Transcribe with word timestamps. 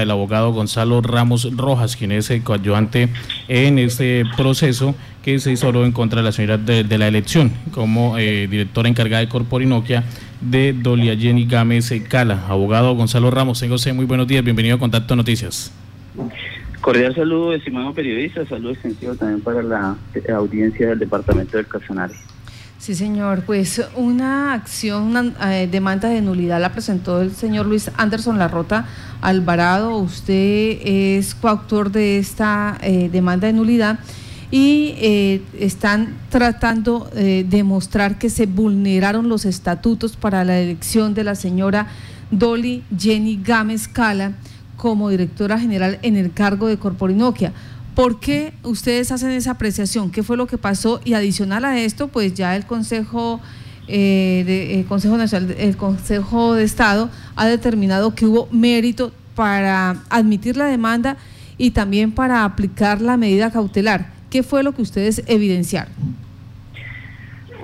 el 0.00 0.12
abogado 0.12 0.52
Gonzalo 0.52 1.00
Ramos 1.00 1.48
Rojas, 1.56 1.96
quien 1.96 2.12
es 2.12 2.30
el 2.30 2.44
coadyuvante 2.44 3.08
en 3.48 3.80
este 3.80 4.22
proceso 4.36 4.94
que 5.24 5.40
se 5.40 5.50
hizo 5.50 5.84
en 5.84 5.90
contra 5.90 6.20
de 6.20 6.24
la 6.24 6.30
señora 6.30 6.56
de, 6.56 6.98
la 6.98 7.08
elección 7.08 7.50
como 7.72 8.16
eh, 8.16 8.46
directora 8.46 8.88
encargada 8.88 9.22
de 9.22 9.28
Corporinoquia 9.28 10.04
de 10.40 10.72
Dolia 10.72 11.16
Jenny 11.16 11.46
Gámez 11.46 11.92
Cala. 12.08 12.46
Abogado 12.46 12.94
Gonzalo 12.94 13.32
Ramos, 13.32 13.58
tengo 13.58 13.74
muy 13.92 14.04
buenos 14.04 14.28
días, 14.28 14.44
bienvenido 14.44 14.76
a 14.76 14.78
Contacto 14.78 15.16
Noticias. 15.16 15.72
Cordial 16.80 17.16
saludo, 17.16 17.52
estimado 17.52 17.92
periodista, 17.92 18.46
saludo 18.46 18.74
extensivo 18.74 19.16
también 19.16 19.40
para 19.40 19.64
la 19.64 19.96
audiencia 20.32 20.90
del 20.90 21.00
Departamento 21.00 21.56
del 21.56 21.66
Casanare. 21.66 22.14
Sí, 22.78 22.94
señor. 22.94 23.42
Pues 23.44 23.82
una 23.96 24.54
acción, 24.54 25.02
una 25.02 25.60
eh, 25.60 25.66
demanda 25.66 26.08
de 26.08 26.22
nulidad 26.22 26.60
la 26.60 26.72
presentó 26.72 27.20
el 27.20 27.34
señor 27.34 27.66
Luis 27.66 27.90
Anderson 27.96 28.38
Larrota 28.38 28.86
Alvarado. 29.20 29.96
Usted 29.98 30.78
es 30.84 31.34
coautor 31.34 31.90
de 31.90 32.18
esta 32.18 32.78
eh, 32.80 33.08
demanda 33.10 33.48
de 33.48 33.52
nulidad 33.52 33.98
y 34.52 34.94
eh, 34.98 35.42
están 35.58 36.16
tratando 36.30 37.10
de 37.12 37.62
mostrar 37.64 38.16
que 38.16 38.30
se 38.30 38.46
vulneraron 38.46 39.28
los 39.28 39.44
estatutos 39.44 40.16
para 40.16 40.44
la 40.44 40.58
elección 40.58 41.12
de 41.14 41.24
la 41.24 41.34
señora 41.34 41.88
Dolly 42.30 42.84
Jenny 42.96 43.40
Gámez 43.42 43.88
Cala 43.88 44.32
como 44.76 45.10
directora 45.10 45.58
general 45.58 45.98
en 46.02 46.16
el 46.16 46.32
cargo 46.32 46.68
de 46.68 46.78
Corporinoquia. 46.78 47.52
¿Por 47.98 48.20
qué 48.20 48.52
ustedes 48.62 49.10
hacen 49.10 49.32
esa 49.32 49.50
apreciación? 49.50 50.12
¿Qué 50.12 50.22
fue 50.22 50.36
lo 50.36 50.46
que 50.46 50.56
pasó? 50.56 51.00
Y 51.04 51.14
adicional 51.14 51.64
a 51.64 51.80
esto, 51.80 52.06
pues 52.06 52.32
ya 52.32 52.54
el 52.54 52.64
Consejo, 52.64 53.40
eh, 53.88 54.44
de, 54.46 54.84
Consejo 54.88 55.16
Nacional, 55.16 55.56
el 55.58 55.76
Consejo 55.76 56.54
de 56.54 56.62
Estado 56.62 57.10
ha 57.34 57.48
determinado 57.48 58.14
que 58.14 58.24
hubo 58.24 58.46
mérito 58.52 59.10
para 59.34 60.00
admitir 60.10 60.56
la 60.56 60.66
demanda 60.66 61.16
y 61.56 61.72
también 61.72 62.12
para 62.12 62.44
aplicar 62.44 63.00
la 63.00 63.16
medida 63.16 63.50
cautelar. 63.50 64.12
¿Qué 64.30 64.44
fue 64.44 64.62
lo 64.62 64.76
que 64.76 64.82
ustedes 64.82 65.24
evidenciaron? 65.26 65.92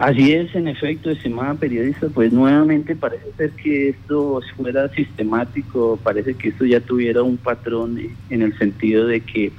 Así 0.01 0.33
es, 0.33 0.53
en 0.57 0.67
efecto, 0.67 1.11
estimada 1.11 1.55
periodista, 1.55 2.09
pues 2.13 2.33
nuevamente 2.33 2.97
parece 2.97 3.31
ser 3.37 3.51
que 3.53 3.91
esto 3.91 4.41
fuera 4.57 4.89
sistemático, 4.89 5.97
parece 6.03 6.35
que 6.35 6.49
esto 6.49 6.65
ya 6.65 6.81
tuviera 6.81 7.23
un 7.23 7.37
patrón 7.37 8.01
en 8.31 8.43
el 8.43 8.59
sentido 8.59 9.07
de 9.07 9.21
que 9.21 9.53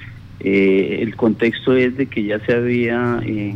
eh, 0.48 1.02
el 1.02 1.16
contexto 1.16 1.74
es 1.74 1.98
de 1.98 2.06
que 2.06 2.24
ya 2.24 2.38
se 2.46 2.54
había 2.54 3.20
eh, 3.26 3.56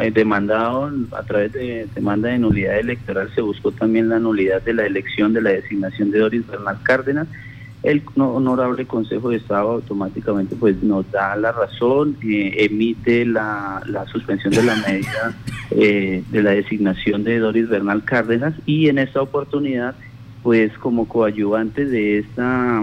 eh, 0.00 0.10
demandado 0.10 0.90
a 1.12 1.22
través 1.22 1.52
de 1.52 1.86
demanda 1.94 2.28
de 2.28 2.40
nulidad 2.40 2.80
electoral, 2.80 3.30
se 3.36 3.40
buscó 3.40 3.70
también 3.70 4.08
la 4.08 4.18
nulidad 4.18 4.60
de 4.62 4.74
la 4.74 4.84
elección 4.84 5.32
de 5.32 5.42
la 5.42 5.50
designación 5.50 6.10
de 6.10 6.18
Doris 6.18 6.44
Bernal 6.44 6.78
Cárdenas. 6.82 7.28
El 7.84 8.02
honorable 8.16 8.84
Consejo 8.86 9.30
de 9.30 9.36
Estado 9.36 9.70
automáticamente 9.70 10.56
pues 10.56 10.82
nos 10.82 11.08
da 11.12 11.36
la 11.36 11.52
razón, 11.52 12.16
emite 12.20 13.24
la, 13.24 13.80
la, 13.86 14.06
suspensión 14.06 14.54
de 14.54 14.64
la 14.64 14.74
medida 14.74 15.36
de 15.70 16.42
la 16.42 16.50
designación 16.50 17.22
de 17.22 17.38
Doris 17.38 17.68
Bernal 17.68 18.02
Cárdenas 18.02 18.54
y 18.66 18.88
en 18.88 18.98
esta 18.98 19.22
oportunidad 19.22 19.94
pues 20.42 20.76
como 20.78 21.06
coadyuvante 21.06 21.84
de 21.84 22.18
esta 22.18 22.82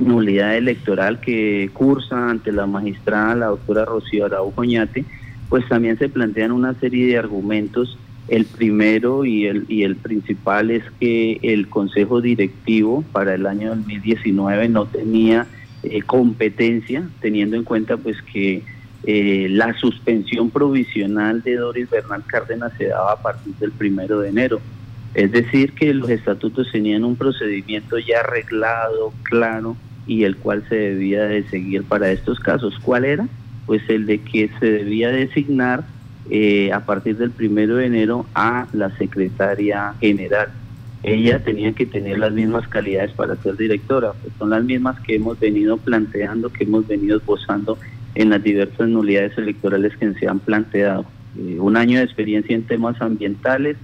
nulidad 0.00 0.56
electoral 0.56 1.20
que 1.20 1.70
cursa 1.72 2.30
ante 2.30 2.52
la 2.52 2.66
magistrada, 2.66 3.34
la 3.34 3.46
doctora 3.46 3.84
Rocío 3.84 4.26
Araujo 4.26 4.64
Ñate, 4.64 5.04
pues 5.48 5.68
también 5.68 5.98
se 5.98 6.08
plantean 6.08 6.52
una 6.52 6.74
serie 6.74 7.06
de 7.06 7.18
argumentos. 7.18 7.98
El 8.28 8.44
primero 8.44 9.24
y 9.24 9.46
el, 9.46 9.64
y 9.68 9.82
el 9.82 9.96
principal 9.96 10.70
es 10.70 10.84
que 11.00 11.40
el 11.42 11.68
Consejo 11.68 12.20
Directivo 12.20 13.04
para 13.12 13.34
el 13.34 13.46
año 13.46 13.70
2019 13.70 14.68
no 14.68 14.86
tenía 14.86 15.46
eh, 15.82 16.02
competencia, 16.02 17.08
teniendo 17.20 17.56
en 17.56 17.64
cuenta 17.64 17.96
pues 17.96 18.16
que 18.32 18.62
eh, 19.02 19.48
la 19.50 19.72
suspensión 19.74 20.50
provisional 20.50 21.42
de 21.42 21.56
Doris 21.56 21.88
Bernal 21.88 22.22
Cárdenas 22.26 22.72
se 22.76 22.88
daba 22.88 23.12
a 23.12 23.22
partir 23.22 23.54
del 23.54 23.72
primero 23.72 24.20
de 24.20 24.28
enero. 24.28 24.60
Es 25.14 25.32
decir, 25.32 25.72
que 25.72 25.92
los 25.92 26.10
estatutos 26.10 26.70
tenían 26.70 27.02
un 27.02 27.16
procedimiento 27.16 27.98
ya 27.98 28.20
arreglado, 28.20 29.12
claro, 29.24 29.76
y 30.10 30.24
el 30.24 30.36
cual 30.36 30.64
se 30.68 30.74
debía 30.74 31.22
de 31.22 31.44
seguir 31.44 31.84
para 31.84 32.10
estos 32.10 32.40
casos. 32.40 32.76
¿Cuál 32.82 33.04
era? 33.04 33.28
Pues 33.66 33.80
el 33.88 34.06
de 34.06 34.18
que 34.18 34.50
se 34.58 34.66
debía 34.66 35.10
designar 35.10 35.84
eh, 36.28 36.72
a 36.72 36.80
partir 36.80 37.16
del 37.16 37.30
primero 37.30 37.76
de 37.76 37.86
enero 37.86 38.26
a 38.34 38.66
la 38.72 38.90
secretaria 38.98 39.94
general. 40.00 40.48
Ella 41.04 41.38
tenía 41.44 41.72
que 41.74 41.86
tener 41.86 42.18
las 42.18 42.32
mismas 42.32 42.66
calidades 42.66 43.12
para 43.12 43.36
ser 43.36 43.56
directora, 43.56 44.10
pues 44.20 44.34
son 44.36 44.50
las 44.50 44.64
mismas 44.64 44.98
que 44.98 45.14
hemos 45.14 45.38
venido 45.38 45.76
planteando, 45.76 46.48
que 46.48 46.64
hemos 46.64 46.88
venido 46.88 47.18
esbozando 47.18 47.78
en 48.16 48.30
las 48.30 48.42
diversas 48.42 48.88
nulidades 48.88 49.38
electorales 49.38 49.96
que 49.96 50.12
se 50.14 50.26
han 50.26 50.40
planteado. 50.40 51.04
Eh, 51.38 51.56
un 51.60 51.76
año 51.76 51.98
de 51.98 52.04
experiencia 52.04 52.56
en 52.56 52.64
temas 52.64 53.00
ambientales, 53.00 53.76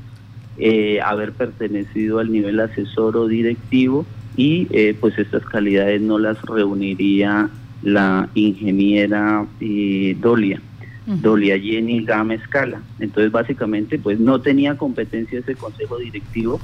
eh, 0.58 0.98
haber 1.04 1.30
pertenecido 1.30 2.18
al 2.18 2.32
nivel 2.32 2.58
asesor 2.58 3.16
o 3.16 3.28
directivo, 3.28 4.04
y 4.36 4.66
eh, 4.70 4.96
pues 5.00 5.18
estas 5.18 5.44
calidades 5.44 6.00
no 6.00 6.18
las 6.18 6.40
reuniría 6.42 7.48
la 7.82 8.28
ingeniera 8.34 9.46
eh, 9.60 10.16
Dolia, 10.20 10.60
Dolia 11.06 11.58
Jenny 11.58 12.04
Gámez 12.04 12.40
Cala. 12.48 12.80
Entonces 12.98 13.32
básicamente 13.32 13.98
pues 13.98 14.18
no 14.18 14.40
tenía 14.40 14.76
competencia 14.76 15.38
ese 15.38 15.54
consejo 15.54 15.98
directivo. 15.98 16.60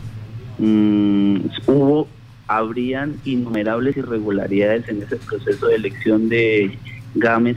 Mm, 0.59 1.37
hubo, 1.67 2.09
habrían 2.47 3.17
innumerables 3.25 3.97
irregularidades 3.97 4.89
en 4.89 5.03
ese 5.03 5.17
proceso 5.17 5.69
de 5.69 5.77
elección 5.77 6.29
de 6.29 6.77
Gámez 7.15 7.57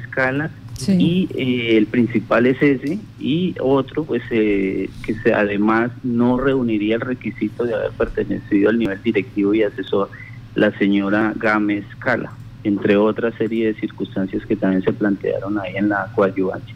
Y 0.88 1.30
eh, 1.36 1.78
el 1.78 1.88
principal 1.88 2.46
es 2.46 2.62
ese 2.62 3.00
y 3.20 3.56
otro 3.62 4.04
pues 4.04 4.22
eh, 4.30 4.90
que 5.06 5.16
se, 5.16 5.34
además 5.34 5.92
no 6.04 6.38
reuniría 6.38 6.96
el 6.96 7.02
requisito 7.02 7.64
de 7.64 7.74
haber 7.74 7.92
pertenecido 7.92 8.70
al 8.70 8.78
nivel 8.78 9.02
directivo 9.02 9.54
y 9.54 9.64
asesor 9.64 10.10
la 10.54 10.78
señora 10.78 11.34
Gámez 11.38 11.86
Cala, 12.00 12.34
entre 12.64 12.98
otras 12.98 13.36
serie 13.36 13.68
de 13.68 13.80
circunstancias 13.80 14.46
que 14.46 14.56
también 14.56 14.84
se 14.84 14.92
plantearon 14.92 15.58
ahí 15.60 15.76
en 15.76 15.90
la 15.90 16.12
coadyuvancia. 16.14 16.76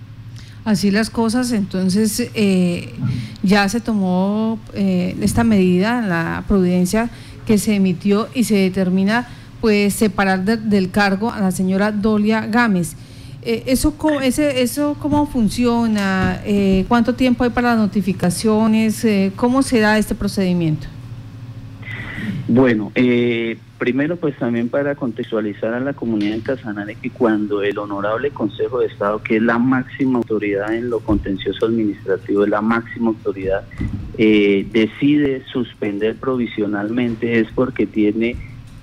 Así 0.63 0.91
las 0.91 1.09
cosas, 1.09 1.51
entonces 1.51 2.31
eh, 2.35 2.93
ya 3.43 3.67
se 3.69 3.81
tomó 3.81 4.59
esta 4.73 5.43
medida 5.43 5.99
en 5.99 6.09
la 6.09 6.43
providencia 6.47 7.09
que 7.45 7.57
se 7.57 7.75
emitió 7.75 8.27
y 8.33 8.43
se 8.45 8.55
determina 8.55 9.27
pues 9.61 9.93
separar 9.93 10.43
del 10.43 10.91
cargo 10.91 11.31
a 11.31 11.39
la 11.39 11.51
señora 11.51 11.91
Dolia 11.91 12.45
Gámez. 12.47 12.95
Eh, 13.41 13.63
eso, 13.67 13.95
ese, 14.21 14.61
¿Eso 14.61 14.97
cómo 14.99 15.25
funciona? 15.25 16.41
Eh, 16.45 16.85
¿Cuánto 16.87 17.15
tiempo 17.15 17.43
hay 17.43 17.49
para 17.49 17.69
las 17.69 17.77
notificaciones? 17.77 19.05
Eh, 19.05 19.31
¿Cómo 19.35 19.61
se 19.63 19.79
da 19.79 19.97
este 19.97 20.13
procedimiento? 20.13 20.87
Bueno, 22.49 22.91
primero 23.77 24.17
pues 24.17 24.35
también 24.37 24.69
para 24.69 24.95
contextualizar 24.95 25.73
a 25.73 25.79
la 25.79 25.93
comunidad 25.93 26.35
de 26.35 26.41
Casanare 26.41 26.95
que 26.95 27.11
cuando 27.11 27.61
el 27.61 27.77
Honorable 27.77 28.31
Consejo 28.31 28.79
de 28.79 28.87
Estado, 28.87 29.21
que 29.21 29.37
es 29.37 29.41
la 29.43 29.59
máxima 29.59 30.17
autoridad 30.17 30.73
en 30.73 30.89
lo 30.89 30.99
contencioso 30.99 31.67
administrativo, 31.67 32.43
es 32.43 32.49
la 32.49 32.61
máxima 32.61 33.09
autoridad, 33.09 33.63
decide 34.17 35.43
suspender 35.53 36.15
provisionalmente 36.15 37.39
es 37.39 37.47
porque 37.53 37.85
tiene 37.85 38.35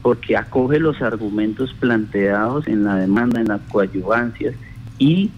porque 0.07 0.37
acoge 0.37 0.79
los 0.79 1.03
argumentos 1.03 1.75
planteados 1.81 2.69
en 2.69 2.85
la 2.85 2.95
demanda, 2.95 3.41
en 3.41 3.49
las 3.49 3.61
coadyuvancias 3.63 4.55
y 5.01 5.33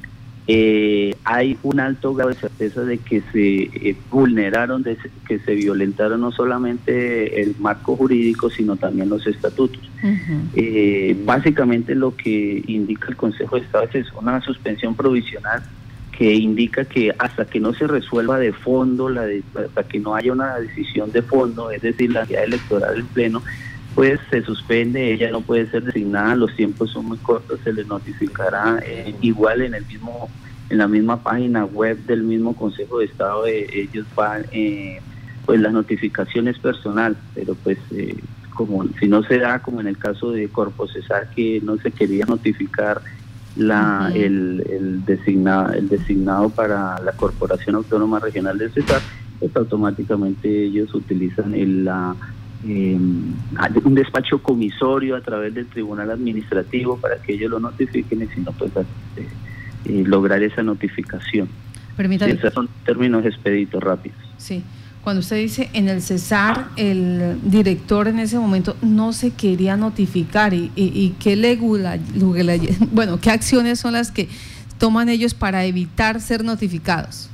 eh, 0.46 1.16
hay 1.24 1.56
un 1.62 1.80
alto 1.80 2.12
grado 2.12 2.28
de 2.28 2.36
certeza 2.36 2.82
de 2.82 2.98
que 2.98 3.22
se 3.32 3.62
eh, 3.62 3.96
vulneraron, 4.10 4.82
de, 4.82 4.98
que 5.26 5.38
se 5.38 5.54
violentaron 5.54 6.20
no 6.20 6.32
solamente 6.32 7.40
el 7.40 7.56
marco 7.58 7.96
jurídico, 7.96 8.50
sino 8.50 8.76
también 8.76 9.08
los 9.08 9.26
estatutos. 9.26 9.80
Eh, 10.54 11.16
básicamente 11.24 11.94
lo 11.94 12.14
que 12.14 12.62
indica 12.66 13.08
el 13.08 13.16
Consejo 13.16 13.56
de 13.56 13.62
Estado 13.62 13.88
es 13.94 14.12
una 14.20 14.38
suspensión 14.42 14.94
provisional 14.94 15.62
que 16.12 16.34
indica 16.34 16.84
que 16.84 17.14
hasta 17.18 17.46
que 17.46 17.58
no 17.58 17.72
se 17.72 17.86
resuelva 17.86 18.38
de 18.38 18.52
fondo, 18.52 19.08
la 19.08 19.24
hasta 19.64 19.84
que 19.84 19.98
no 19.98 20.14
haya 20.14 20.30
una 20.30 20.56
decisión 20.56 21.10
de 21.10 21.22
fondo, 21.22 21.70
es 21.70 21.80
decir, 21.80 22.12
la 22.12 22.26
guía 22.26 22.42
electoral 22.42 22.96
del 22.96 23.04
Pleno, 23.04 23.42
pues 23.94 24.20
se 24.30 24.42
suspende, 24.42 25.12
ella 25.12 25.30
no 25.30 25.40
puede 25.40 25.68
ser 25.70 25.82
designada, 25.84 26.34
los 26.36 26.54
tiempos 26.54 26.90
son 26.90 27.06
muy 27.06 27.18
cortos, 27.18 27.60
se 27.64 27.72
le 27.72 27.84
notificará 27.84 28.80
eh, 28.84 29.14
igual 29.20 29.62
en 29.62 29.74
el 29.74 29.84
mismo 29.86 30.28
en 30.70 30.78
la 30.78 30.86
misma 30.86 31.22
página 31.22 31.64
web 31.64 31.96
del 32.04 32.22
mismo 32.22 32.54
Consejo 32.54 32.98
de 32.98 33.06
Estado, 33.06 33.46
eh, 33.46 33.66
ellos 33.72 34.06
van, 34.14 34.44
eh, 34.52 35.00
pues 35.46 35.58
la 35.60 35.70
notificación 35.70 36.46
es 36.46 36.58
personal, 36.58 37.16
pero 37.34 37.54
pues 37.54 37.78
como 38.52 38.84
si 39.00 39.08
no 39.08 39.22
se 39.22 39.38
da, 39.38 39.60
como 39.60 39.80
en 39.80 39.86
el 39.86 39.96
caso 39.96 40.30
de 40.30 40.48
Corpo 40.48 40.86
Cesar, 40.86 41.30
que 41.30 41.60
no 41.62 41.78
se 41.78 41.90
quería 41.90 42.26
notificar 42.26 43.00
la, 43.56 44.10
el, 44.14 44.64
el, 44.68 45.04
designado, 45.04 45.72
el 45.72 45.88
designado 45.88 46.50
para 46.50 47.00
la 47.00 47.12
Corporación 47.12 47.76
Autónoma 47.76 48.18
Regional 48.18 48.58
de 48.58 48.68
Cesar, 48.68 49.00
pues 49.38 49.54
automáticamente 49.56 50.64
ellos 50.64 50.94
utilizan 50.94 51.54
el, 51.54 51.84
la 51.84 52.14
em, 52.66 53.34
un 53.84 53.94
despacho 53.94 54.42
comisorio 54.42 55.16
a 55.16 55.20
través 55.20 55.54
del 55.54 55.66
tribunal 55.66 56.10
administrativo 56.10 56.98
para 56.98 57.16
que 57.16 57.34
ellos 57.34 57.50
lo 57.50 57.60
notifiquen 57.60 58.22
y 58.22 58.26
si 58.26 58.40
no, 58.40 58.52
pues 58.52 58.72
eh, 58.76 59.26
eh, 59.84 60.02
lograr 60.06 60.42
esa 60.42 60.62
notificación. 60.62 61.48
Permítame. 61.96 62.32
esos 62.32 62.52
son 62.52 62.68
términos 62.84 63.24
expeditos 63.24 63.82
rápidos. 63.82 64.18
Sí. 64.36 64.62
Cuando 65.02 65.20
usted 65.20 65.36
dice 65.36 65.70
en 65.72 65.88
el 65.88 66.02
Cesar, 66.02 66.68
el 66.76 67.38
director 67.42 68.08
en 68.08 68.18
ese 68.18 68.38
momento 68.38 68.76
no 68.82 69.12
se 69.12 69.30
quería 69.30 69.76
notificar 69.76 70.52
y, 70.52 70.70
y, 70.76 71.14
qué 71.18 71.34
legula, 71.34 71.98
bueno, 72.92 73.18
qué 73.18 73.30
acciones 73.30 73.80
son 73.80 73.94
las 73.94 74.10
que 74.10 74.28
toman 74.78 75.08
ellos 75.08 75.34
para 75.34 75.64
evitar 75.64 76.20
ser 76.20 76.44
notificados. 76.44 77.30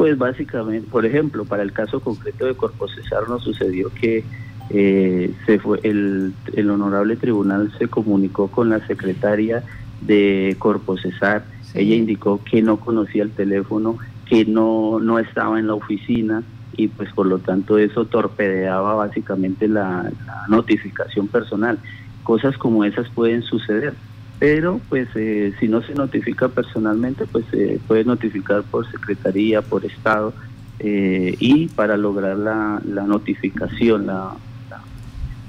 Pues 0.00 0.16
básicamente, 0.16 0.88
por 0.90 1.04
ejemplo, 1.04 1.44
para 1.44 1.62
el 1.62 1.74
caso 1.74 2.00
concreto 2.00 2.46
de 2.46 2.54
Corpo 2.54 2.88
Cesar 2.88 3.28
nos 3.28 3.44
sucedió 3.44 3.90
que 3.90 4.24
eh, 4.70 5.30
se 5.44 5.58
fue 5.58 5.78
el, 5.82 6.32
el 6.54 6.70
honorable 6.70 7.16
tribunal 7.16 7.70
se 7.78 7.86
comunicó 7.86 8.48
con 8.48 8.70
la 8.70 8.80
secretaria 8.86 9.62
de 10.00 10.56
Corpo 10.58 10.96
Cesar. 10.96 11.44
Ella 11.74 11.96
indicó 11.96 12.40
que 12.42 12.62
no 12.62 12.78
conocía 12.78 13.24
el 13.24 13.32
teléfono, 13.32 13.98
que 14.24 14.46
no, 14.46 15.00
no 15.00 15.18
estaba 15.18 15.60
en 15.60 15.66
la 15.66 15.74
oficina 15.74 16.44
y 16.78 16.88
pues 16.88 17.12
por 17.12 17.26
lo 17.26 17.40
tanto 17.40 17.76
eso 17.76 18.06
torpedeaba 18.06 18.94
básicamente 18.94 19.68
la, 19.68 20.10
notificación 20.48 21.28
personal. 21.28 21.78
Cosas 22.22 22.56
como 22.56 22.86
esas 22.86 23.06
pueden 23.10 23.42
suceder, 23.42 23.92
pero 24.40 24.80
pues 24.88 25.06
eh, 25.14 25.52
si 25.60 25.68
no 25.68 25.82
se 25.82 25.94
notifica 25.94 26.48
personalmente 26.48 27.26
pues 27.26 27.44
se 27.50 27.78
puede 27.86 28.04
notificar 28.04 28.62
por 28.62 28.90
secretaría, 28.90 29.60
por 29.60 29.84
estado 29.84 30.32
eh, 30.78 31.36
y 31.38 31.68
para 31.68 31.98
lograr 31.98 32.38
la, 32.38 32.80
la 32.84 33.04
notificación, 33.04 34.06
la, 34.06 34.32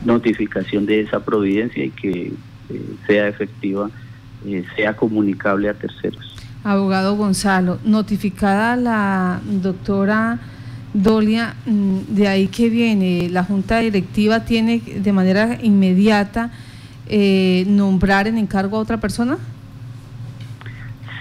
notificación 0.03 0.85
de 0.87 1.01
esa 1.01 1.23
providencia 1.23 1.85
y 1.85 1.91
que 1.91 2.33
eh, 2.69 2.95
sea 3.05 3.27
efectiva, 3.27 3.89
sea 4.75 4.95
comunicable 4.95 5.69
a 5.69 5.75
terceros. 5.75 6.35
Abogado 6.63 7.15
Gonzalo, 7.15 7.77
notificada 7.85 8.75
la 8.75 9.39
doctora 9.45 10.39
Dolia, 10.93 11.55
mm, 11.67 11.99
de 12.09 12.27
ahí 12.27 12.47
que 12.47 12.69
viene, 12.69 13.29
la 13.29 13.43
Junta 13.43 13.77
Directiva 13.77 14.43
tiene 14.43 14.79
de 14.79 15.13
manera 15.13 15.59
inmediata 15.61 16.51
eh, 17.11 17.65
nombrar 17.67 18.27
en 18.27 18.37
encargo 18.37 18.77
a 18.77 18.79
otra 18.79 18.99
persona? 18.99 19.37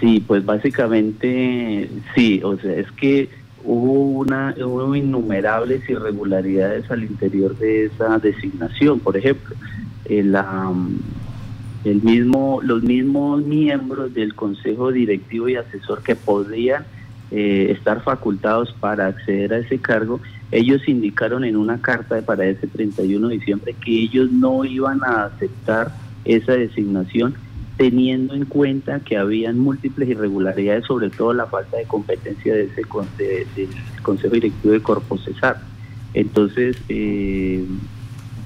Sí, 0.00 0.24
pues 0.26 0.44
básicamente 0.44 1.90
sí, 2.14 2.40
o 2.42 2.56
sea, 2.56 2.72
es 2.72 2.90
que 2.92 3.28
hubo 3.64 4.20
una 4.20 4.54
hubo 4.56 4.94
innumerables 4.96 5.86
irregularidades 5.90 6.90
al 6.90 7.02
interior 7.02 7.58
de 7.58 7.86
esa 7.86 8.18
designación, 8.18 9.00
por 9.00 9.16
ejemplo, 9.18 9.54
la 10.08 10.72
el 11.84 12.02
mismo, 12.02 12.60
los 12.62 12.82
mismos 12.82 13.42
miembros 13.42 14.12
del 14.12 14.34
consejo 14.34 14.92
directivo 14.92 15.48
y 15.48 15.56
asesor 15.56 16.02
que 16.02 16.14
podían 16.14 16.84
eh, 17.30 17.68
estar 17.70 18.02
facultados 18.02 18.74
para 18.80 19.06
acceder 19.06 19.52
a 19.52 19.58
ese 19.58 19.78
cargo, 19.78 20.20
ellos 20.52 20.86
indicaron 20.88 21.44
en 21.44 21.56
una 21.56 21.80
carta 21.80 22.20
para 22.22 22.46
ese 22.46 22.66
31 22.66 23.28
de 23.28 23.34
diciembre 23.34 23.74
que 23.84 23.92
ellos 23.92 24.30
no 24.32 24.64
iban 24.64 25.00
a 25.04 25.26
aceptar 25.26 25.94
esa 26.24 26.52
designación 26.52 27.34
teniendo 27.76 28.34
en 28.34 28.44
cuenta 28.44 29.00
que 29.00 29.16
habían 29.16 29.58
múltiples 29.58 30.06
irregularidades, 30.10 30.84
sobre 30.84 31.08
todo 31.08 31.32
la 31.32 31.46
falta 31.46 31.78
de 31.78 31.84
competencia 31.84 32.52
de 32.52 32.64
ese 32.64 32.82
del 33.16 34.02
Consejo 34.02 34.34
Directivo 34.34 34.74
de 34.74 34.82
Corpo 34.82 35.16
Cesar. 35.16 35.62
Entonces, 36.12 36.76
eh, 36.90 37.64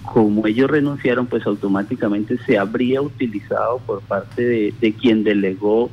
como 0.04 0.46
ellos 0.46 0.70
renunciaron, 0.70 1.26
pues 1.26 1.44
automáticamente 1.46 2.38
se 2.46 2.58
habría 2.58 3.02
utilizado 3.02 3.78
por 3.78 4.02
parte 4.02 4.72
de, 4.80 4.92
quien 4.92 5.24
delegó, 5.24 5.90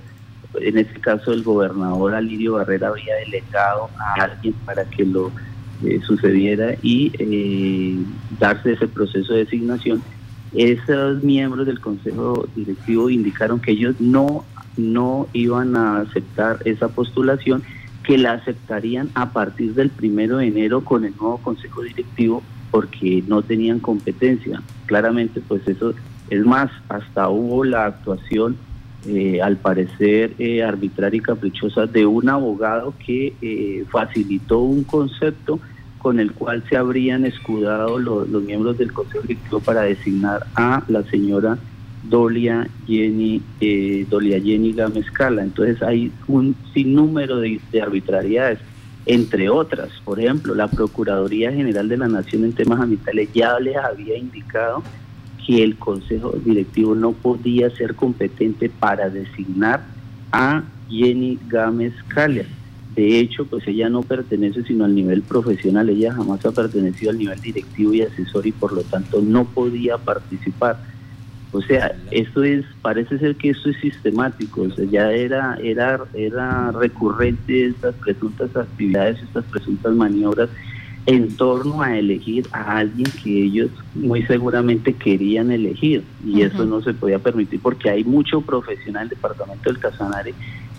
en 0.59 0.77
este 0.77 0.99
caso 0.99 1.31
el 1.31 1.43
gobernador 1.43 2.13
Alirio 2.13 2.53
Barrera 2.53 2.89
había 2.89 3.15
delegado 3.15 3.89
a 3.99 4.23
alguien 4.23 4.53
para 4.65 4.83
que 4.85 5.05
lo 5.05 5.31
eh, 5.83 5.99
sucediera 6.05 6.75
y 6.81 7.11
eh, 7.17 7.97
darse 8.39 8.73
ese 8.73 8.87
proceso 8.87 9.33
de 9.33 9.45
designación. 9.45 10.01
Esos 10.53 11.23
miembros 11.23 11.65
del 11.65 11.79
Consejo 11.79 12.47
Directivo 12.55 13.09
indicaron 13.09 13.59
que 13.59 13.71
ellos 13.71 13.95
no, 13.99 14.45
no 14.77 15.27
iban 15.33 15.75
a 15.77 16.01
aceptar 16.01 16.59
esa 16.65 16.89
postulación, 16.89 17.63
que 18.03 18.17
la 18.17 18.33
aceptarían 18.33 19.09
a 19.15 19.31
partir 19.31 19.73
del 19.73 19.89
primero 19.89 20.37
de 20.37 20.47
enero 20.47 20.83
con 20.83 21.05
el 21.05 21.15
nuevo 21.15 21.37
Consejo 21.37 21.83
Directivo 21.83 22.43
porque 22.69 23.23
no 23.27 23.41
tenían 23.41 23.79
competencia. 23.79 24.61
Claramente, 24.85 25.41
pues 25.47 25.67
eso 25.67 25.93
es 26.29 26.45
más, 26.45 26.71
hasta 26.89 27.29
hubo 27.29 27.63
la 27.63 27.85
actuación, 27.85 28.57
eh, 29.07 29.41
al 29.41 29.57
parecer 29.57 30.33
eh, 30.37 30.63
arbitraria 30.63 31.17
y 31.17 31.21
caprichosa, 31.21 31.85
de 31.85 32.05
un 32.05 32.29
abogado 32.29 32.93
que 33.05 33.33
eh, 33.41 33.85
facilitó 33.89 34.59
un 34.59 34.83
concepto 34.83 35.59
con 35.97 36.19
el 36.19 36.31
cual 36.31 36.63
se 36.69 36.77
habrían 36.77 37.25
escudado 37.25 37.99
los 37.99 38.43
miembros 38.43 38.77
del 38.77 38.91
Consejo 38.91 39.21
Directivo 39.21 39.59
para 39.59 39.81
designar 39.81 40.47
a 40.55 40.83
la 40.87 41.03
señora 41.03 41.57
Dolia 42.03 42.67
Jenny, 42.87 43.41
Dolia 44.09 44.41
Jenny 44.41 44.73
Gamescala. 44.73 45.43
Entonces 45.43 45.81
hay 45.83 46.11
un 46.27 46.55
sinnúmero 46.73 47.39
de 47.39 47.59
arbitrariedades 47.79 48.57
entre 49.05 49.49
otras. 49.49 49.89
Por 50.03 50.19
ejemplo, 50.19 50.55
la 50.55 50.67
Procuraduría 50.67 51.51
General 51.51 51.87
de 51.87 51.97
la 51.97 52.07
Nación 52.07 52.45
en 52.45 52.53
temas 52.53 52.79
ambientales 52.79 53.29
ya 53.33 53.59
les 53.59 53.75
había 53.75 54.17
indicado 54.17 54.83
que 55.45 55.63
el 55.63 55.77
Consejo 55.77 56.33
Directivo 56.43 56.95
no 56.95 57.11
podía 57.11 57.69
ser 57.71 57.95
competente 57.95 58.69
para 58.69 59.09
designar 59.09 59.83
a 60.31 60.63
Jenny 60.89 61.39
Gámez 61.47 61.93
Calia. 62.07 62.45
De 62.95 63.19
hecho, 63.19 63.45
pues 63.45 63.65
ella 63.67 63.89
no 63.89 64.03
pertenece 64.03 64.63
sino 64.63 64.83
al 64.83 64.93
nivel 64.93 65.21
profesional, 65.21 65.89
ella 65.89 66.13
jamás 66.13 66.45
ha 66.45 66.51
pertenecido 66.51 67.11
al 67.11 67.17
nivel 67.17 67.39
directivo 67.39 67.93
y 67.93 68.01
asesor 68.01 68.45
y 68.45 68.51
por 68.51 68.73
lo 68.73 68.81
tanto 68.83 69.21
no 69.21 69.45
podía 69.45 69.97
participar. 69.97 70.77
O 71.53 71.61
sea, 71.61 71.95
esto 72.11 72.43
es, 72.43 72.65
parece 72.81 73.17
ser 73.19 73.35
que 73.35 73.49
esto 73.49 73.69
es 73.69 73.77
sistemático, 73.77 74.61
o 74.61 74.71
sea, 74.71 74.85
ya 74.85 75.11
era, 75.11 75.57
era, 75.61 76.01
era 76.13 76.71
recurrente 76.71 77.67
estas 77.67 77.95
presuntas 77.95 78.55
actividades, 78.55 79.21
estas 79.21 79.45
presuntas 79.45 79.93
maniobras 79.93 80.49
en 81.05 81.35
torno 81.35 81.81
a 81.81 81.97
elegir 81.97 82.47
a 82.51 82.77
alguien 82.77 83.07
que 83.23 83.43
ellos 83.43 83.71
muy 83.95 84.23
seguramente 84.23 84.93
querían 84.93 85.51
elegir. 85.51 86.03
Y 86.25 86.41
eso 86.41 86.65
no 86.65 86.81
se 86.81 86.93
podía 86.93 87.19
permitir 87.19 87.59
porque 87.59 87.89
hay 87.89 88.03
mucho 88.03 88.41
profesional 88.41 89.09
del 89.09 89.17
departamento 89.17 89.69
del 89.69 89.79
Casanare 89.79 90.33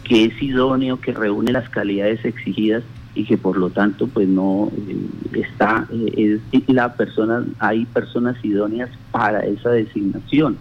que 0.05 0.25
es 0.25 0.43
idóneo, 0.43 1.01
que 1.01 1.13
reúne 1.13 1.53
las 1.53 1.69
calidades 1.69 2.25
exigidas 2.25 2.83
y 3.15 3.25
que 3.25 3.37
por 3.37 3.57
lo 3.57 3.71
tanto 3.71 4.07
pues 4.07 4.27
no 4.29 4.71
eh, 4.89 5.41
está 5.41 5.87
eh, 5.93 6.41
es 6.53 6.63
la 6.69 6.95
persona 6.95 7.45
hay 7.59 7.85
personas 7.85 8.43
idóneas 8.43 8.89
para 9.11 9.41
esa 9.41 9.69
designación 9.71 10.57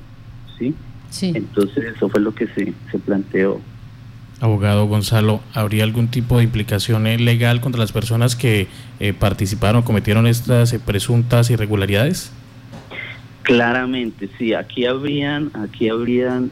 sí, 0.60 0.75
sí. 1.10 1.32
entonces 1.34 1.96
eso 1.96 2.10
fue 2.10 2.20
lo 2.20 2.36
que 2.36 2.48
se, 2.48 2.74
se 2.91 3.00
planteó 3.00 3.62
abogado 4.41 4.86
Gonzalo 4.88 5.39
habría 5.53 5.83
algún 5.83 6.10
tipo 6.10 6.38
de 6.38 6.43
implicación 6.43 7.03
legal 7.03 7.62
contra 7.62 7.79
las 7.79 7.91
personas 7.91 8.36
que 8.36 8.67
eh, 9.00 9.13
participaron 9.13 9.83
cometieron 9.83 10.27
estas 10.27 10.74
presuntas 10.86 11.50
irregularidades 11.50 12.33
claramente 13.43 14.29
sí 14.38 14.53
aquí 14.53 14.86
habrían 14.86 15.51
aquí 15.53 15.88
habrían 15.88 16.50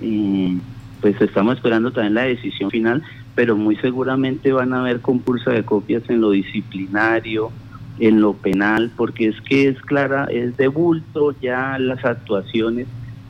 pues 1.02 1.20
estamos 1.20 1.56
esperando 1.56 1.92
también 1.92 2.14
la 2.14 2.24
decisión 2.24 2.70
final 2.70 3.04
pero 3.40 3.56
muy 3.56 3.78
seguramente 3.78 4.52
van 4.52 4.74
a 4.74 4.82
haber 4.82 5.00
compulsa 5.00 5.52
de 5.52 5.64
copias 5.64 6.04
en 6.10 6.20
lo 6.20 6.32
disciplinario, 6.32 7.52
en 7.98 8.20
lo 8.20 8.34
penal, 8.34 8.92
porque 8.98 9.30
es 9.30 9.40
que 9.40 9.70
es 9.70 9.82
clara, 9.82 10.26
es 10.26 10.58
de 10.58 10.68
bulto 10.68 11.34
ya 11.40 11.80
las 11.80 12.04
actuaciones 12.04 12.88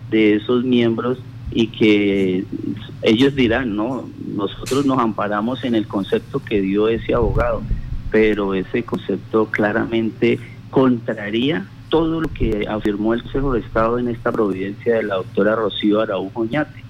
de 0.10 0.38
esos 0.38 0.64
miembros 0.64 1.20
y 1.52 1.68
que 1.68 2.46
ellos 3.02 3.36
dirán, 3.36 3.76
no, 3.76 4.10
nosotros 4.36 4.86
nos 4.86 5.00
amparamos 5.00 5.64
en 5.64 5.76
el 5.76 5.88
concepto 5.88 6.40
que 6.40 6.62
dio 6.62 6.88
ese 6.90 7.14
abogado, 7.14 7.62
pero 8.12 8.54
ese 8.54 8.84
concepto 8.84 9.46
claramente 9.48 10.40
contraría 10.70 11.66
todo 11.90 12.22
lo 12.22 12.30
que 12.30 12.68
afirmó 12.70 13.14
el 13.14 13.24
Consejo 13.24 13.54
de 13.54 13.62
Estado 13.62 14.00
en 14.00 14.10
esta 14.10 14.32
providencia 14.32 14.96
de 14.96 15.04
la 15.04 15.16
doctora 15.16 15.56
Rocío 15.56 16.02
Araújo 16.02 16.42
Oñate. 16.42 16.84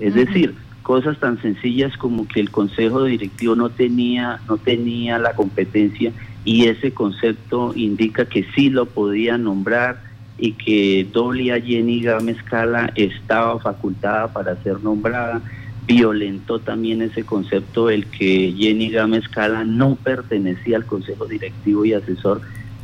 Es 0.00 0.14
decir, 0.14 0.54
cosas 0.82 1.18
tan 1.18 1.40
sencillas 1.42 1.96
como 1.98 2.26
que 2.26 2.40
el 2.40 2.50
consejo 2.50 3.04
directivo 3.04 3.54
no 3.54 3.68
tenía 3.68 4.40
no 4.48 4.56
tenía 4.56 5.18
la 5.18 5.34
competencia 5.34 6.12
y 6.46 6.66
ese 6.66 6.92
concepto 6.92 7.72
indica 7.74 8.24
que 8.24 8.46
sí 8.54 8.70
lo 8.70 8.86
podía 8.86 9.36
nombrar 9.36 10.07
y 10.38 10.52
que 10.52 11.06
Dolia 11.12 11.60
Jenny 11.60 12.00
Gámez 12.00 12.42
Cala 12.44 12.92
estaba 12.94 13.58
facultada 13.58 14.32
para 14.32 14.56
ser 14.62 14.82
nombrada. 14.82 15.42
Violentó 15.86 16.58
también 16.58 17.02
ese 17.02 17.24
concepto 17.24 17.90
el 17.90 18.06
que 18.06 18.54
Jenny 18.56 18.90
Gámez 18.90 19.28
Cala 19.28 19.64
no 19.64 19.96
pertenecía 19.96 20.76
al 20.76 20.86
consejo 20.86 21.26
directivo 21.26 21.84
y 21.84 21.94
asesor 21.94 22.40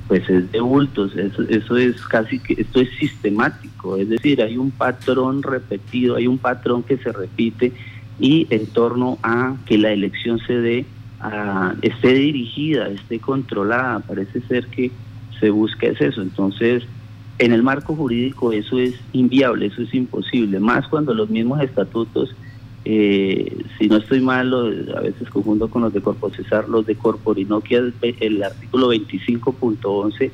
pues 0.08 0.28
es 0.28 0.52
de 0.52 0.60
bultos, 0.60 1.16
eso, 1.16 1.42
eso 1.48 1.76
es 1.78 2.00
casi 2.02 2.38
que, 2.38 2.60
esto 2.60 2.80
es 2.80 2.90
sistemático, 2.98 3.96
es 3.96 4.08
decir, 4.08 4.42
hay 4.42 4.58
un 4.58 4.70
patrón 4.70 5.42
repetido, 5.42 6.16
hay 6.16 6.26
un 6.26 6.36
patrón 6.36 6.82
que 6.82 6.98
se 6.98 7.10
repite 7.10 7.72
y 8.20 8.46
en 8.50 8.66
torno 8.66 9.18
a 9.22 9.56
que 9.64 9.78
la 9.78 9.92
elección 9.92 10.38
se 10.40 10.60
dé, 10.60 10.84
a, 11.20 11.74
esté 11.80 12.12
dirigida, 12.12 12.88
esté 12.88 13.18
controlada, 13.18 14.00
parece 14.00 14.42
ser 14.42 14.66
que 14.66 14.90
se 15.40 15.48
busca 15.48 15.86
es 15.86 16.00
eso, 16.00 16.20
entonces 16.20 16.84
en 17.38 17.52
el 17.52 17.62
marco 17.62 17.94
jurídico 17.94 18.52
eso 18.52 18.78
es 18.78 18.94
inviable, 19.12 19.66
eso 19.66 19.82
es 19.82 19.92
imposible, 19.94 20.60
más 20.60 20.86
cuando 20.88 21.14
los 21.14 21.30
mismos 21.30 21.60
estatutos 21.60 22.34
eh, 22.86 23.64
si 23.78 23.88
no 23.88 23.96
estoy 23.96 24.20
mal, 24.20 24.52
a 24.94 25.00
veces 25.00 25.30
confundo 25.30 25.68
con 25.68 25.82
los 25.82 25.92
de 25.92 26.02
Cesar, 26.36 26.68
los 26.68 26.84
de 26.84 26.94
Corporinoquia, 26.96 27.82
el 28.02 28.42
artículo 28.42 28.92
25.11 28.92 30.30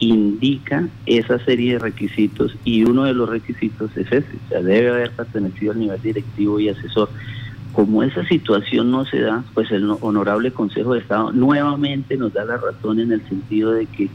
indica 0.00 0.88
esa 1.06 1.44
serie 1.44 1.72
de 1.72 1.78
requisitos 1.80 2.54
y 2.64 2.84
uno 2.84 3.04
de 3.04 3.14
los 3.14 3.28
requisitos 3.28 3.90
es 3.96 4.06
ese, 4.06 4.36
o 4.46 4.48
sea, 4.48 4.62
debe 4.62 4.90
haber 4.90 5.10
pertenecido 5.10 5.72
al 5.72 5.80
nivel 5.80 6.00
directivo 6.00 6.60
y 6.60 6.68
asesor. 6.68 7.10
Como 7.72 8.02
esa 8.02 8.24
situación 8.26 8.90
no 8.90 9.04
se 9.04 9.20
da, 9.20 9.44
pues 9.54 9.70
el 9.72 9.88
Honorable 10.00 10.52
Consejo 10.52 10.94
de 10.94 11.00
Estado 11.00 11.32
nuevamente 11.32 12.16
nos 12.16 12.32
da 12.32 12.44
la 12.44 12.56
razón 12.58 13.00
en 13.00 13.12
el 13.12 13.28
sentido 13.28 13.72
de 13.72 13.86
que 13.86 14.08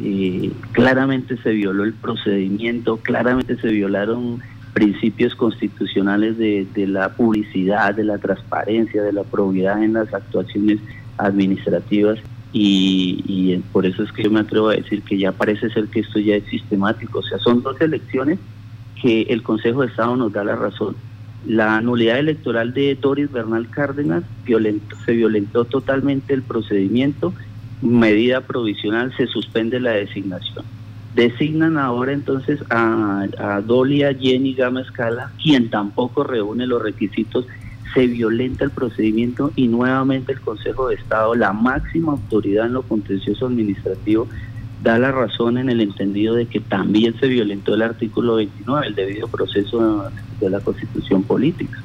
eh, 0.00 0.52
claramente 0.72 1.36
se 1.38 1.50
violó 1.50 1.84
el 1.84 1.94
procedimiento, 1.94 2.98
claramente 2.98 3.56
se 3.56 3.68
violaron 3.68 4.40
principios 4.72 5.34
constitucionales 5.34 6.38
de, 6.38 6.86
la 6.86 7.08
publicidad, 7.10 7.94
de 7.94 8.04
la 8.04 8.18
transparencia, 8.18 9.02
de 9.02 9.12
la 9.12 9.24
probidad 9.24 9.82
en 9.82 9.94
las 9.94 10.12
actuaciones 10.14 10.78
administrativas 11.16 12.18
y, 12.52 13.60
por 13.72 13.86
eso 13.86 14.02
es 14.02 14.12
que 14.12 14.22
yo 14.22 14.30
me 14.30 14.40
atrevo 14.40 14.68
a 14.68 14.76
decir 14.76 15.02
que 15.02 15.18
ya 15.18 15.32
parece 15.32 15.68
ser 15.70 15.88
que 15.88 16.00
esto 16.00 16.18
ya 16.18 16.36
es 16.36 16.44
sistemático. 16.44 17.18
O 17.18 17.22
sea, 17.22 17.38
son 17.38 17.62
dos 17.62 17.80
elecciones 17.80 18.38
que 19.02 19.22
el 19.22 19.42
Consejo 19.42 19.82
de 19.82 19.88
Estado 19.88 20.16
nos 20.16 20.32
da 20.32 20.44
la 20.44 20.56
razón. 20.56 20.96
La 21.46 21.80
nulidad 21.80 22.18
electoral 22.18 22.72
de 22.72 22.94
Doris 22.94 23.30
Bernal 23.30 23.68
Cárdenas 23.70 24.24
se 24.46 25.12
violentó 25.12 25.64
totalmente 25.64 26.34
el 26.34 26.42
procedimiento, 26.42 27.34
medida 27.82 28.40
provisional, 28.42 29.14
se 29.16 29.26
suspende 29.26 29.80
la 29.80 29.92
designación 29.92 30.64
Designan 31.14 31.78
ahora 31.78 32.12
entonces 32.12 32.60
a, 32.70 33.26
a 33.38 33.60
Dolia 33.60 34.14
Jenny 34.14 34.54
Gama 34.54 34.82
Escala, 34.82 35.32
quien 35.42 35.68
tampoco 35.68 36.22
reúne 36.22 36.66
los 36.66 36.80
requisitos, 36.80 37.46
se 37.94 38.06
violenta 38.06 38.64
el 38.64 38.70
procedimiento 38.70 39.50
y 39.56 39.66
nuevamente 39.66 40.32
el 40.32 40.40
Consejo 40.40 40.88
de 40.88 40.94
Estado, 40.94 41.34
la 41.34 41.52
máxima 41.52 42.12
autoridad 42.12 42.66
en 42.66 42.74
lo 42.74 42.82
contencioso 42.82 43.46
administrativo, 43.46 44.28
da 44.82 44.98
la 44.98 45.10
razón 45.10 45.58
en 45.58 45.70
el 45.70 45.80
entendido 45.80 46.34
de 46.34 46.46
que 46.46 46.60
también 46.60 47.18
se 47.18 47.26
violentó 47.26 47.74
el 47.74 47.82
artículo 47.82 48.36
29, 48.36 48.86
el 48.86 48.94
debido 48.94 49.26
proceso 49.26 50.10
de 50.40 50.50
la 50.50 50.60
constitución 50.60 51.24
política. 51.24 51.82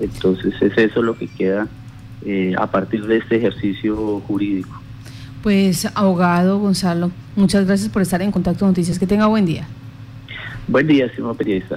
Entonces 0.00 0.54
es 0.62 0.78
eso 0.78 1.02
lo 1.02 1.18
que 1.18 1.26
queda 1.26 1.66
eh, 2.24 2.54
a 2.56 2.70
partir 2.70 3.06
de 3.06 3.18
este 3.18 3.36
ejercicio 3.36 4.20
jurídico. 4.20 4.81
Pues, 5.42 5.88
abogado 5.94 6.58
Gonzalo, 6.60 7.10
muchas 7.34 7.66
gracias 7.66 7.88
por 7.88 8.02
estar 8.02 8.22
en 8.22 8.30
Contacto 8.30 8.64
Noticias. 8.64 8.98
Que 8.98 9.06
tenga 9.06 9.26
buen 9.26 9.44
día. 9.44 9.66
Buen 10.68 10.86
día, 10.86 11.12
señor 11.14 11.36
periodista. 11.36 11.76